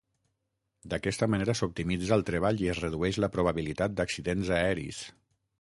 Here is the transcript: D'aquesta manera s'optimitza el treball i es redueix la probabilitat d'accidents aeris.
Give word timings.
D'aquesta 0.93 1.27
manera 1.33 1.55
s'optimitza 1.59 2.17
el 2.17 2.25
treball 2.31 2.63
i 2.65 2.71
es 2.75 2.81
redueix 2.87 3.23
la 3.25 3.33
probabilitat 3.37 3.97
d'accidents 4.01 4.55
aeris. 4.61 5.05